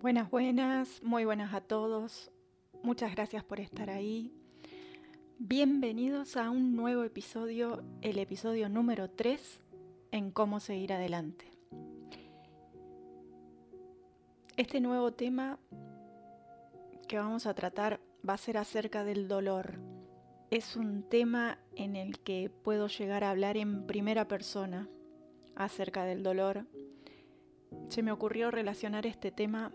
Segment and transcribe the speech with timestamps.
[0.00, 2.30] Buenas, buenas, muy buenas a todos.
[2.82, 4.32] Muchas gracias por estar ahí.
[5.38, 9.60] Bienvenidos a un nuevo episodio, el episodio número 3
[10.12, 11.52] en cómo seguir adelante.
[14.56, 15.58] Este nuevo tema
[17.06, 19.80] que vamos a tratar va a ser acerca del dolor.
[20.50, 24.88] Es un tema en el que puedo llegar a hablar en primera persona
[25.56, 26.64] acerca del dolor.
[27.88, 29.72] Se me ocurrió relacionar este tema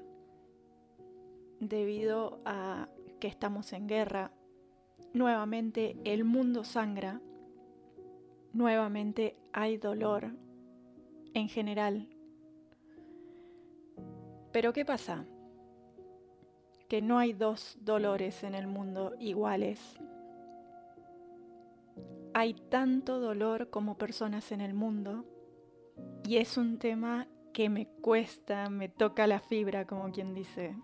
[1.59, 4.31] debido a que estamos en guerra.
[5.13, 7.21] Nuevamente el mundo sangra.
[8.53, 10.31] Nuevamente hay dolor
[11.33, 12.09] en general.
[14.51, 15.25] Pero ¿qué pasa?
[16.87, 19.99] Que no hay dos dolores en el mundo iguales.
[22.33, 25.25] Hay tanto dolor como personas en el mundo
[26.25, 30.75] y es un tema que me cuesta, me toca la fibra, como quien dice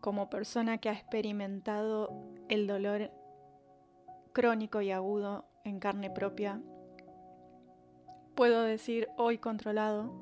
[0.00, 2.10] como persona que ha experimentado
[2.48, 3.10] el dolor
[4.32, 6.60] crónico y agudo en carne propia,
[8.34, 10.12] puedo decir hoy controlado,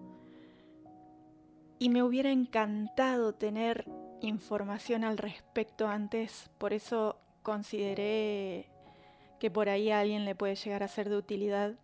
[1.78, 3.84] y me hubiera encantado tener
[4.20, 8.70] información al respecto antes, por eso consideré
[9.38, 11.75] que por ahí a alguien le puede llegar a ser de utilidad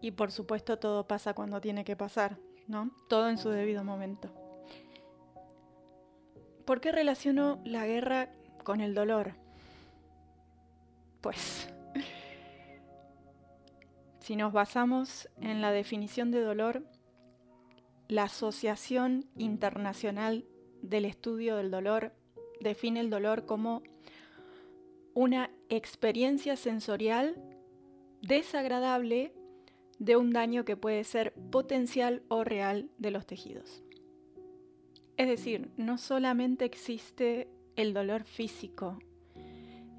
[0.00, 2.38] y por supuesto todo pasa cuando tiene que pasar,
[2.68, 2.90] ¿no?
[3.08, 4.43] Todo en su debido momento.
[6.64, 8.30] ¿Por qué relaciono la guerra
[8.62, 9.34] con el dolor?
[11.20, 11.68] Pues,
[14.20, 16.82] si nos basamos en la definición de dolor,
[18.08, 20.46] la Asociación Internacional
[20.80, 22.12] del Estudio del Dolor
[22.60, 23.82] define el dolor como
[25.12, 27.36] una experiencia sensorial
[28.22, 29.34] desagradable
[29.98, 33.83] de un daño que puede ser potencial o real de los tejidos.
[35.16, 38.98] Es decir, no solamente existe el dolor físico,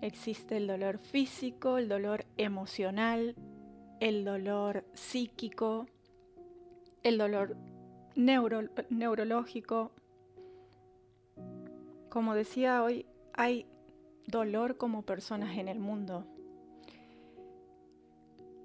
[0.01, 3.35] existe el dolor físico, el dolor emocional,
[3.99, 5.87] el dolor psíquico,
[7.03, 7.55] el dolor
[8.15, 9.91] neurológico.
[12.09, 13.67] Como decía hoy, hay
[14.27, 16.25] dolor como personas en el mundo.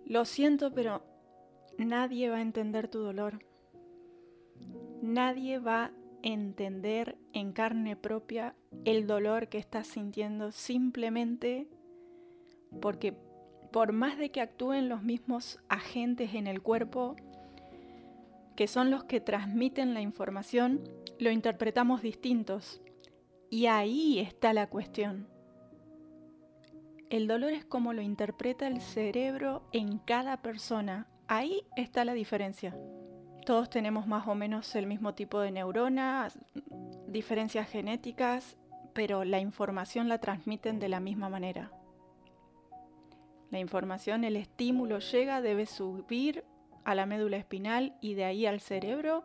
[0.04, 1.04] Lo siento, pero
[1.78, 3.44] nadie va a entender tu dolor.
[5.00, 5.92] Nadie va
[6.22, 8.54] entender en carne propia
[8.84, 11.68] el dolor que estás sintiendo simplemente
[12.80, 13.14] porque
[13.72, 17.16] por más de que actúen los mismos agentes en el cuerpo,
[18.56, 20.82] que son los que transmiten la información,
[21.18, 22.80] lo interpretamos distintos.
[23.48, 25.28] Y ahí está la cuestión.
[27.10, 31.08] El dolor es como lo interpreta el cerebro en cada persona.
[31.26, 32.76] Ahí está la diferencia
[33.50, 36.38] todos tenemos más o menos el mismo tipo de neuronas,
[37.08, 38.56] diferencias genéticas,
[38.92, 41.72] pero la información la transmiten de la misma manera.
[43.50, 46.44] La información, el estímulo llega, debe subir
[46.84, 49.24] a la médula espinal y de ahí al cerebro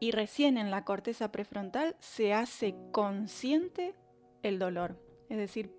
[0.00, 3.94] y recién en la corteza prefrontal se hace consciente
[4.42, 5.02] el dolor.
[5.30, 5.74] Es decir,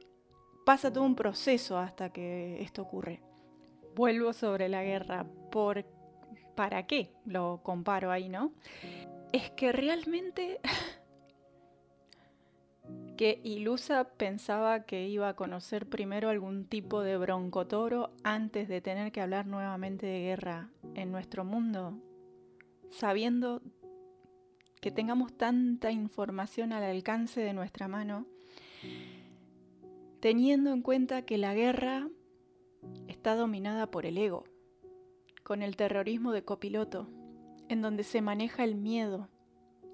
[0.65, 3.21] pasa todo un proceso hasta que esto ocurre.
[3.93, 5.27] Vuelvo sobre la guerra.
[5.51, 6.00] ¿Por
[6.61, 7.09] ¿para qué?
[7.25, 8.53] Lo comparo ahí, ¿no?
[9.33, 10.59] Es que realmente
[13.17, 19.11] que Ilusa pensaba que iba a conocer primero algún tipo de broncotoro antes de tener
[19.11, 21.97] que hablar nuevamente de guerra en nuestro mundo,
[22.91, 23.63] sabiendo
[24.81, 28.27] que tengamos tanta información al alcance de nuestra mano,
[30.19, 32.07] teniendo en cuenta que la guerra
[33.07, 34.43] está dominada por el ego
[35.43, 37.09] con el terrorismo de copiloto,
[37.69, 39.29] en donde se maneja el miedo.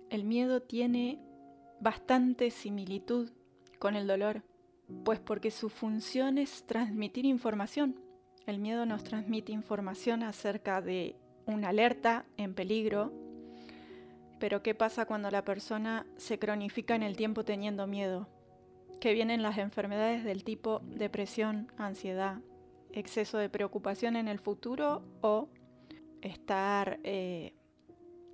[0.09, 1.19] El miedo tiene
[1.80, 3.30] bastante similitud
[3.80, 4.44] con el dolor,
[5.03, 8.00] pues porque su función es transmitir información.
[8.46, 11.16] El miedo nos transmite información acerca de
[11.46, 13.12] una alerta en peligro,
[14.39, 18.30] pero ¿qué pasa cuando la persona se cronifica en el tiempo teniendo miedo?
[19.01, 22.39] Que vienen las enfermedades del tipo depresión, ansiedad,
[22.99, 25.49] exceso de preocupación en el futuro o
[26.21, 27.53] estar eh,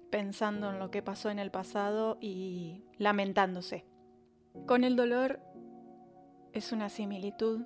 [0.10, 3.86] pensando en lo que pasó en el pasado y lamentándose.
[4.66, 5.40] Con el dolor
[6.54, 7.62] es una similitud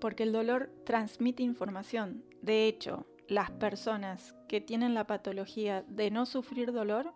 [0.00, 2.24] porque el dolor transmite información.
[2.42, 7.12] De hecho, las personas que tienen la patología de no sufrir dolor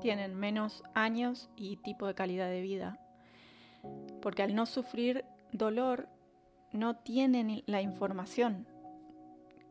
[0.00, 2.98] tienen menos años y tipo de calidad de vida.
[4.20, 6.08] Porque al no sufrir dolor
[6.72, 8.66] no tienen la información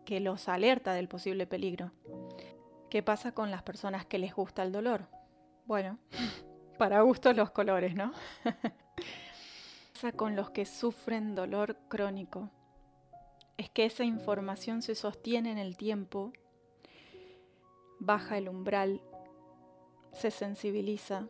[0.06, 1.92] que los alerta del posible peligro.
[2.90, 5.08] ¿Qué pasa con las personas que les gusta el dolor?
[5.66, 5.98] Bueno,
[6.78, 8.14] para gustos los colores, ¿no?
[10.16, 12.50] con los que sufren dolor crónico
[13.58, 16.34] es que esa información se sostiene en el tiempo,
[18.00, 19.02] baja el umbral,
[20.12, 21.28] se sensibiliza,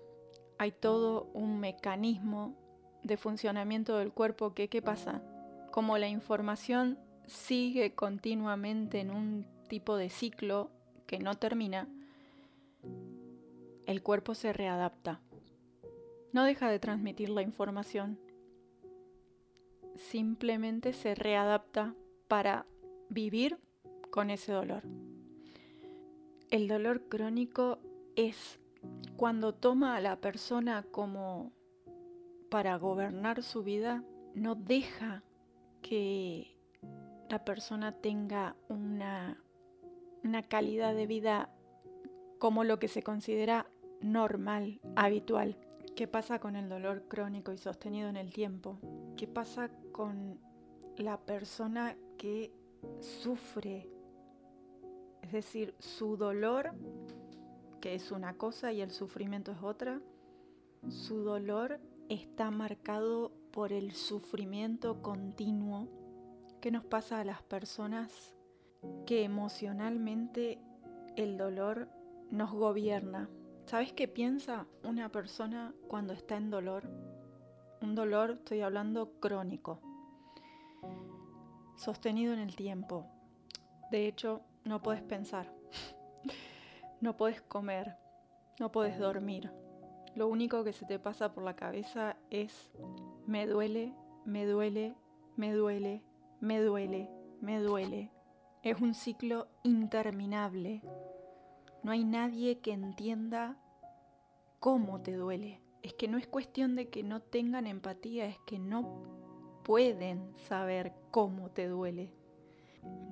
[0.57, 2.55] hay todo un mecanismo
[3.03, 5.21] de funcionamiento del cuerpo que, ¿qué pasa?
[5.71, 10.69] Como la información sigue continuamente en un tipo de ciclo
[11.07, 11.87] que no termina,
[13.85, 15.21] el cuerpo se readapta.
[16.33, 18.19] No deja de transmitir la información,
[19.95, 21.95] simplemente se readapta
[22.27, 22.65] para
[23.09, 23.57] vivir
[24.09, 24.83] con ese dolor.
[26.49, 27.79] El dolor crónico
[28.15, 28.59] es
[29.15, 31.53] cuando toma a la persona como
[32.49, 34.03] para gobernar su vida,
[34.35, 35.23] no deja
[35.81, 36.57] que
[37.29, 39.41] la persona tenga una,
[40.23, 41.49] una calidad de vida
[42.39, 43.67] como lo que se considera
[44.01, 45.57] normal, habitual.
[45.95, 48.79] ¿Qué pasa con el dolor crónico y sostenido en el tiempo?
[49.17, 50.39] ¿Qué pasa con
[50.97, 52.51] la persona que
[52.99, 53.89] sufre?
[55.21, 56.73] Es decir, su dolor,
[57.79, 60.01] que es una cosa y el sufrimiento es otra,
[60.89, 61.79] su dolor
[62.09, 65.87] está marcado por el sufrimiento continuo
[66.61, 68.33] que nos pasa a las personas
[69.05, 70.59] que emocionalmente
[71.15, 71.89] el dolor
[72.29, 73.29] nos gobierna.
[73.65, 76.89] ¿Sabes qué piensa una persona cuando está en dolor?
[77.81, 79.79] Un dolor, estoy hablando crónico,
[81.75, 83.07] sostenido en el tiempo.
[83.91, 85.53] De hecho, no puedes pensar,
[87.01, 87.97] no puedes comer,
[88.59, 89.51] no puedes dormir.
[90.15, 92.71] Lo único que se te pasa por la cabeza es
[93.25, 93.93] me duele,
[94.25, 94.95] me duele,
[95.35, 96.01] me duele,
[96.39, 97.09] me duele,
[97.41, 98.11] me duele.
[98.63, 100.81] Es un ciclo interminable.
[101.83, 103.57] No hay nadie que entienda
[104.59, 105.61] cómo te duele.
[105.81, 110.93] Es que no es cuestión de que no tengan empatía, es que no pueden saber
[111.09, 112.13] cómo te duele.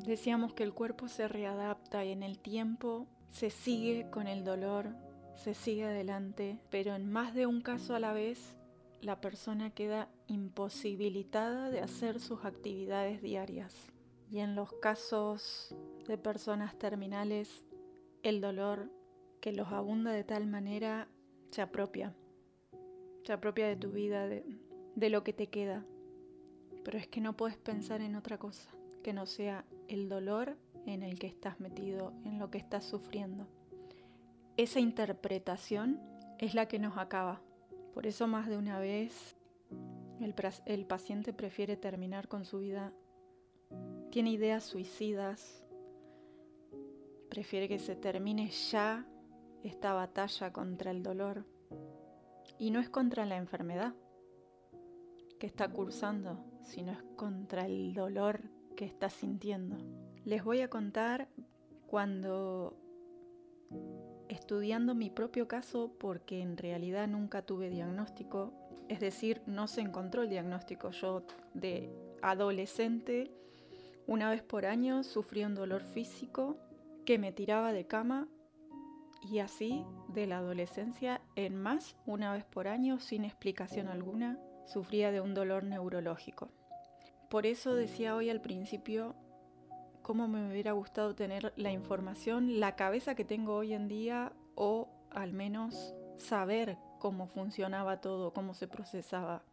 [0.05, 4.95] Decíamos que el cuerpo se readapta y en el tiempo se sigue con el dolor,
[5.35, 8.58] se sigue adelante, pero en más de un caso a la vez
[9.01, 13.74] la persona queda imposibilitada de hacer sus actividades diarias.
[14.31, 15.75] Y en los casos
[16.07, 17.66] de personas terminales,
[18.24, 18.92] el dolor
[19.42, 21.07] que los abunda de tal manera
[21.50, 22.13] se apropia.
[23.24, 24.46] Se apropia de tu vida, de,
[24.96, 25.86] de lo que te queda.
[26.84, 28.69] Pero es que no puedes pensar en otra cosa
[29.04, 33.48] que no sea el dolor en el que estás metido, en lo que estás sufriendo.
[34.57, 36.01] Esa interpretación
[36.38, 37.42] es la que nos acaba.
[37.94, 39.36] Por eso más de una vez
[40.65, 42.94] el, paciente prefiere terminar con su vida.
[44.12, 45.65] Tiene ideas suicidas.
[47.30, 49.06] Prefiere que se termine ya
[49.63, 51.45] esta batalla contra el dolor.
[52.57, 53.94] Y no es contra la enfermedad
[55.39, 58.41] que está cursando, sino es contra el dolor
[58.75, 59.77] que está sintiendo.
[60.25, 61.30] Les voy a contar
[61.88, 62.75] cuando
[64.29, 68.53] estudiando mi propio caso, porque en realidad nunca tuve diagnóstico,
[68.87, 70.91] es decir, no se encontró el diagnóstico.
[70.91, 71.23] Yo
[71.53, 71.91] de
[72.21, 73.31] adolescente,
[74.07, 76.57] una vez por año, sufría un dolor físico
[77.05, 78.27] que me tiraba de cama
[79.21, 85.12] y así, de la adolescencia en más, una vez por año, sin explicación alguna, sufría
[85.12, 86.50] de un dolor neurológico.
[87.29, 89.15] Por eso decía hoy al principio
[90.10, 94.89] cómo me hubiera gustado tener la información, la cabeza que tengo hoy en día o
[95.12, 99.44] al menos saber cómo funcionaba todo, cómo se procesaba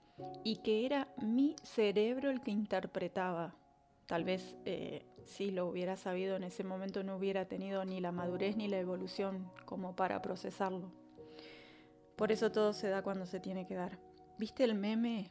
[0.45, 3.55] y que era mi cerebro el que interpretaba.
[4.07, 8.11] Tal vez eh, si lo hubiera sabido en ese momento no hubiera tenido ni la
[8.11, 10.91] madurez ni la evolución como para procesarlo.
[12.17, 13.99] Por eso todo se da cuando se tiene que dar.
[14.39, 15.31] ¿Viste el meme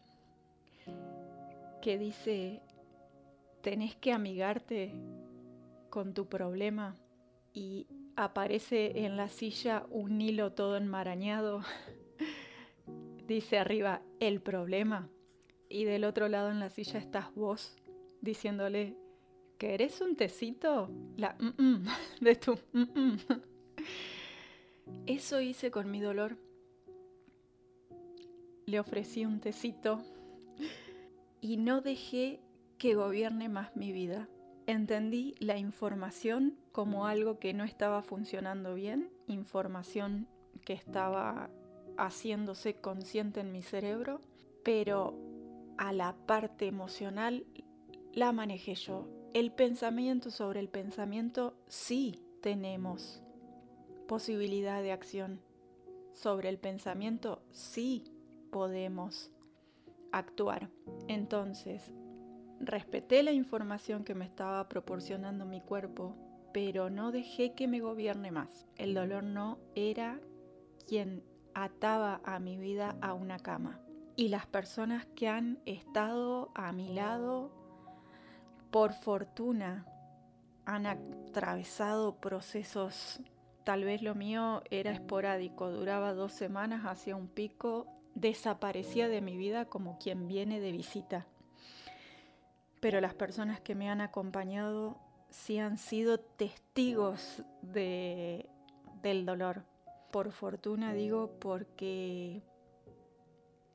[1.81, 2.61] que dice,
[3.65, 4.93] tenés que amigarte
[5.89, 6.95] con tu problema
[7.51, 11.61] y aparece en la silla un hilo todo enmarañado?
[13.27, 15.09] dice arriba, el problema.
[15.67, 17.75] Y del otro lado en la silla estás vos
[18.21, 18.95] diciéndole,
[19.57, 20.91] ¿querés un tecito?
[21.17, 21.87] La mm, mm
[22.21, 23.17] de tu mm, mm.
[25.07, 26.37] Eso hice con mi dolor.
[28.67, 30.03] Le ofrecí un tecito
[31.41, 32.44] y no dejé
[32.77, 34.27] que gobierne más mi vida.
[34.67, 40.27] Entendí la información como algo que no estaba funcionando bien, información
[40.63, 41.49] que estaba
[41.97, 44.21] haciéndose consciente en mi cerebro,
[44.63, 45.17] pero
[45.77, 47.45] a la parte emocional
[48.13, 53.21] la manejé yo el pensamiento sobre el pensamiento sí tenemos
[54.07, 55.41] posibilidad de acción.
[56.13, 58.05] sobre el pensamiento, sí
[58.49, 59.29] podemos
[60.13, 60.69] actuar.
[61.09, 61.91] Entonces,
[62.59, 66.15] respeté la información que me estaba proporcionando mi cuerpo,
[66.53, 68.65] pero no dejé que me gobierne más.
[68.77, 70.19] El dolor no era
[70.87, 73.79] quien ataba a mi vida a una cama.
[74.15, 77.51] Y las personas que han estado a mi lado,
[78.71, 79.85] por fortuna,
[80.65, 83.21] han atravesado procesos,
[83.63, 89.37] tal vez lo mío era esporádico, duraba dos semanas, hacía un pico, desaparecía de mi
[89.37, 91.27] vida como quien viene de visita.
[92.85, 94.99] Pero las personas que me han acompañado
[95.31, 98.47] sí han sido testigos de,
[99.01, 99.63] del dolor.
[100.11, 102.43] Por fortuna digo porque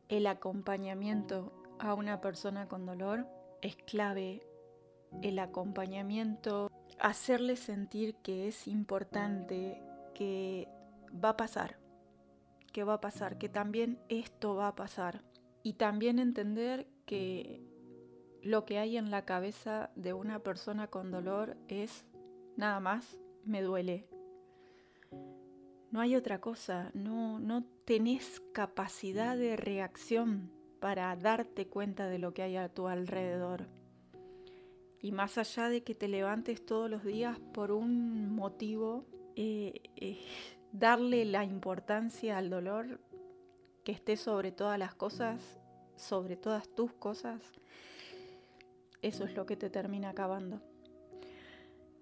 [0.09, 3.27] el acompañamiento a una persona con dolor
[3.63, 4.47] es clave.
[5.23, 9.83] El acompañamiento, hacerle sentir que es importante,
[10.15, 10.69] que
[11.13, 11.81] va a pasar,
[12.73, 15.25] que va a pasar, que también esto va a pasar.
[15.65, 17.70] Y también entender que
[18.43, 22.05] lo que hay en la cabeza de una persona con dolor es
[22.57, 24.07] nada más, me duele.
[25.91, 32.33] No hay otra cosa, no, no tenés capacidad de reacción para darte cuenta de lo
[32.33, 33.69] que hay a tu alrededor.
[35.03, 39.05] Y más allá de que te levantes todos los días por un motivo,
[39.35, 40.19] eh, eh,
[40.73, 43.01] darle la importancia al dolor
[43.85, 45.61] que esté sobre todas las cosas,
[45.97, 47.41] sobre todas tus cosas,
[49.03, 50.61] eso es lo que te termina acabando.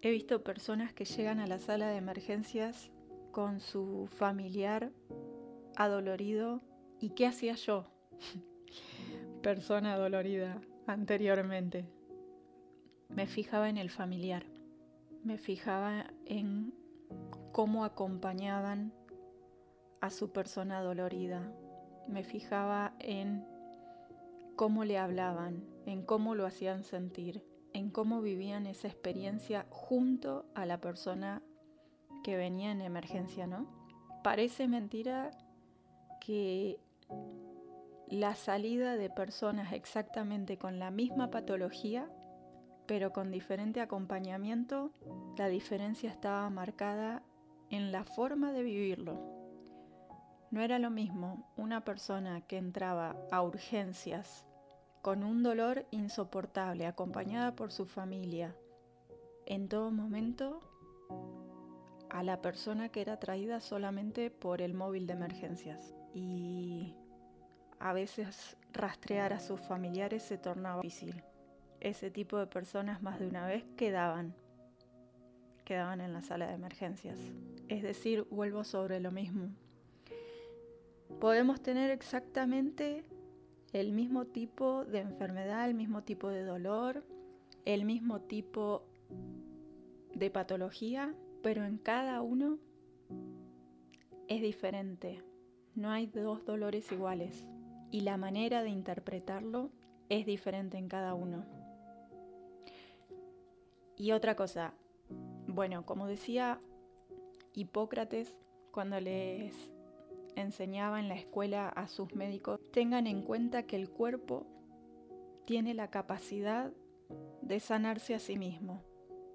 [0.00, 2.90] He visto personas que llegan a la sala de emergencias
[3.32, 4.92] con su familiar
[5.76, 6.60] adolorido.
[7.00, 7.86] ¿Y qué hacía yo?
[9.42, 11.84] Persona dolorida anteriormente.
[13.08, 14.44] Me fijaba en el familiar.
[15.24, 16.74] Me fijaba en
[17.52, 18.92] cómo acompañaban
[20.00, 21.52] a su persona dolorida.
[22.06, 23.44] Me fijaba en
[24.58, 30.66] cómo le hablaban, en cómo lo hacían sentir, en cómo vivían esa experiencia junto a
[30.66, 31.42] la persona
[32.24, 33.68] que venía en emergencia, ¿no?
[34.24, 35.30] Parece mentira
[36.20, 36.80] que
[38.08, 42.10] la salida de personas exactamente con la misma patología,
[42.86, 44.90] pero con diferente acompañamiento,
[45.36, 47.22] la diferencia estaba marcada
[47.70, 49.20] en la forma de vivirlo.
[50.50, 54.47] No era lo mismo una persona que entraba a urgencias
[55.02, 58.54] con un dolor insoportable, acompañada por su familia,
[59.46, 60.60] en todo momento
[62.10, 65.94] a la persona que era traída solamente por el móvil de emergencias.
[66.14, 66.94] Y
[67.78, 71.22] a veces rastrear a sus familiares se tornaba difícil.
[71.80, 74.34] Ese tipo de personas más de una vez quedaban,
[75.64, 77.18] quedaban en la sala de emergencias.
[77.68, 79.50] Es decir, vuelvo sobre lo mismo.
[81.20, 83.04] Podemos tener exactamente
[83.72, 87.04] el mismo tipo de enfermedad, el mismo tipo de dolor,
[87.64, 88.82] el mismo tipo
[90.14, 92.58] de patología, pero en cada uno
[94.28, 95.22] es diferente.
[95.74, 97.46] No hay dos dolores iguales
[97.90, 99.70] y la manera de interpretarlo
[100.08, 101.44] es diferente en cada uno.
[103.96, 104.74] Y otra cosa,
[105.46, 106.60] bueno, como decía
[107.54, 108.36] Hipócrates
[108.70, 109.72] cuando les
[110.40, 114.46] enseñaba en la escuela a sus médicos, tengan en cuenta que el cuerpo
[115.44, 116.72] tiene la capacidad
[117.42, 118.82] de sanarse a sí mismo.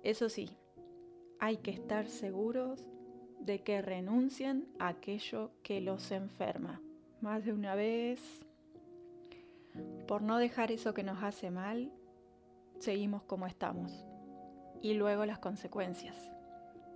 [0.03, 0.57] Eso sí,
[1.39, 2.85] hay que estar seguros
[3.39, 6.81] de que renuncien a aquello que los enferma.
[7.21, 8.45] Más de una vez,
[10.07, 11.91] por no dejar eso que nos hace mal,
[12.79, 14.05] seguimos como estamos.
[14.81, 16.29] Y luego las consecuencias.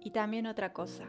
[0.02, 1.06] Y también otra cosa,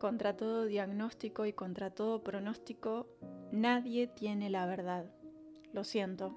[0.00, 3.06] contra todo diagnóstico y contra todo pronóstico,
[3.52, 5.04] nadie tiene la verdad.
[5.72, 6.34] Lo siento.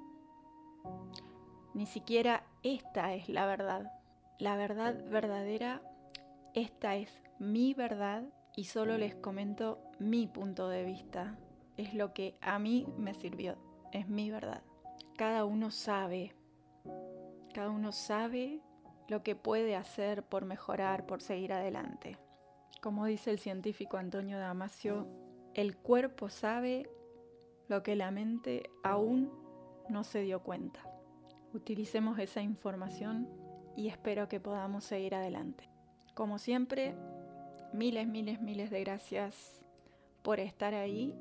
[1.74, 3.92] Ni siquiera esta es la verdad.
[4.38, 5.82] La verdad verdadera,
[6.54, 11.40] esta es mi verdad y solo les comento mi punto de vista.
[11.78, 13.58] Es lo que a mí me sirvió.
[13.92, 14.62] Es mi verdad.
[15.16, 16.36] Cada uno sabe.
[17.54, 18.60] Cada uno sabe
[19.08, 22.20] lo que puede hacer por mejorar, por seguir adelante.
[22.84, 25.08] Como dice el científico Antonio Damasio,
[25.54, 26.90] el cuerpo sabe
[27.70, 29.32] lo que la mente aún
[29.88, 30.82] no se dio cuenta.
[31.54, 33.30] Utilicemos esa información
[33.78, 35.70] y espero que podamos seguir adelante.
[36.14, 36.94] Como siempre,
[37.72, 39.64] miles, miles, miles de gracias
[40.22, 41.16] por estar ahí.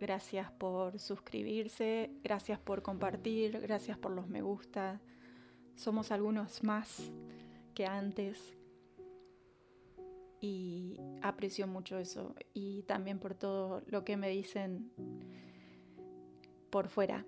[0.00, 5.02] Gracias por suscribirse, gracias por compartir, gracias por los me gusta.
[5.74, 7.12] Somos algunos más
[7.74, 8.56] que antes
[10.40, 14.90] y aprecio mucho eso y también por todo lo que me dicen
[16.70, 17.24] por fuera.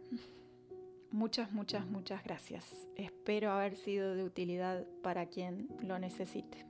[1.10, 2.86] Muchas, muchas, muchas gracias.
[2.96, 6.67] Espero haber sido de utilidad para quien lo necesite.